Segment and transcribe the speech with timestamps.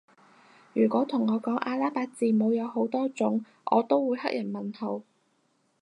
[0.73, 5.03] 如果同我講阿拉伯字母有好多種我都會黑人問號